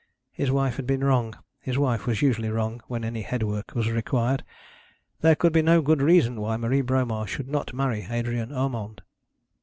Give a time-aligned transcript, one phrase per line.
[0.31, 1.37] His wife had been wrong.
[1.59, 4.43] His wife was usually wrong when any headwork was required.
[5.19, 9.03] There could be no good reason why Marie Bromar should not marry Adrian Urmand.